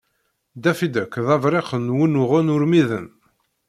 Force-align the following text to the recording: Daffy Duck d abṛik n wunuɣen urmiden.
Daffy 0.63 0.87
Duck 0.93 1.13
d 1.27 1.29
abṛik 1.35 1.69
n 1.77 1.93
wunuɣen 1.95 2.51
urmiden. 2.53 3.07